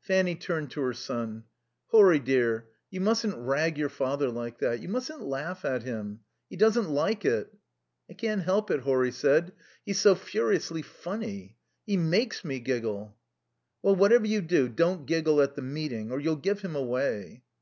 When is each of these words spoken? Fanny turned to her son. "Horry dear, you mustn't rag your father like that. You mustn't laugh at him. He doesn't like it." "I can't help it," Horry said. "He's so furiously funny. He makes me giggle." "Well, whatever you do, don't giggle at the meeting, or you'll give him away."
Fanny 0.00 0.34
turned 0.34 0.70
to 0.70 0.80
her 0.80 0.94
son. 0.94 1.44
"Horry 1.88 2.18
dear, 2.18 2.70
you 2.90 3.02
mustn't 3.02 3.36
rag 3.36 3.76
your 3.76 3.90
father 3.90 4.30
like 4.30 4.56
that. 4.60 4.80
You 4.80 4.88
mustn't 4.88 5.20
laugh 5.20 5.62
at 5.66 5.82
him. 5.82 6.20
He 6.48 6.56
doesn't 6.56 6.88
like 6.88 7.26
it." 7.26 7.52
"I 8.08 8.14
can't 8.14 8.40
help 8.40 8.70
it," 8.70 8.80
Horry 8.80 9.12
said. 9.12 9.52
"He's 9.84 10.00
so 10.00 10.14
furiously 10.14 10.80
funny. 10.80 11.58
He 11.84 11.98
makes 11.98 12.46
me 12.46 12.60
giggle." 12.60 13.18
"Well, 13.82 13.94
whatever 13.96 14.26
you 14.26 14.40
do, 14.40 14.70
don't 14.70 15.04
giggle 15.04 15.42
at 15.42 15.54
the 15.54 15.60
meeting, 15.60 16.10
or 16.10 16.18
you'll 16.18 16.36
give 16.36 16.62
him 16.62 16.74
away." 16.74 17.42